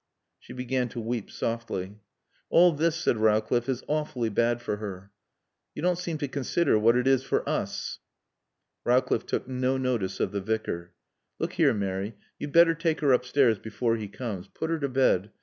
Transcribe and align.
She 0.39 0.51
began 0.51 0.89
to 0.89 0.99
weep 0.99 1.29
softly. 1.29 1.99
"All 2.49 2.71
this," 2.71 2.95
said 2.95 3.17
Rowcliffe, 3.17 3.69
"is 3.69 3.83
awfully 3.87 4.29
bad 4.29 4.59
for 4.59 4.77
her." 4.77 5.11
"You 5.75 5.83
don't 5.83 5.99
seem 5.99 6.17
to 6.17 6.27
consider 6.27 6.79
what 6.79 6.97
it 6.97 7.05
is 7.05 7.21
for 7.23 7.47
us." 7.47 7.99
Rowcliffe 8.83 9.27
took 9.27 9.47
no 9.47 9.77
notice 9.77 10.19
of 10.19 10.31
the 10.31 10.41
Vicar. 10.41 10.93
"Look 11.37 11.53
here, 11.53 11.75
Mary 11.75 12.15
you'd 12.39 12.51
better 12.51 12.73
take 12.73 13.01
her 13.01 13.11
upstairs 13.13 13.59
before 13.59 13.95
he 13.95 14.07
comes. 14.07 14.47
Put 14.47 14.71
her 14.71 14.79
to 14.79 14.89
bed. 14.89 15.29